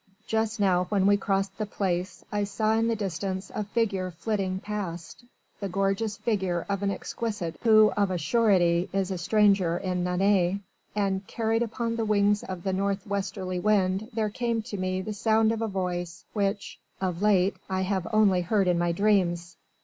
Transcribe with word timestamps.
Just 0.25 0.59
now 0.59 0.85
when 0.85 1.05
we 1.05 1.15
crossed 1.15 1.59
the 1.59 1.67
Place 1.67 2.25
I 2.31 2.43
saw 2.43 2.73
in 2.73 2.87
the 2.87 2.95
distance 2.95 3.51
a 3.53 3.63
figure 3.63 4.09
flitting 4.09 4.59
past 4.59 5.23
the 5.59 5.69
gorgeous 5.69 6.17
figure 6.17 6.65
of 6.67 6.81
an 6.81 6.89
exquisite 6.89 7.57
who 7.61 7.91
of 7.95 8.09
a 8.09 8.17
surety 8.17 8.89
is 8.91 9.11
a 9.11 9.19
stranger 9.19 9.77
in 9.77 10.03
Nantes: 10.03 10.59
and 10.95 11.27
carried 11.27 11.61
upon 11.61 11.97
the 11.97 12.05
wings 12.05 12.41
of 12.41 12.63
the 12.63 12.73
north 12.73 13.05
westerly 13.05 13.59
wind 13.59 14.09
there 14.11 14.31
came 14.31 14.63
to 14.63 14.77
me 14.77 15.03
the 15.03 15.13
sound 15.13 15.51
of 15.51 15.61
a 15.61 15.67
voice 15.67 16.25
which, 16.33 16.79
of 16.99 17.21
late, 17.21 17.57
I 17.69 17.81
have 17.81 18.07
only 18.11 18.41
heard 18.41 18.67
in 18.67 18.79
my 18.79 18.91
dreams. 18.93 19.55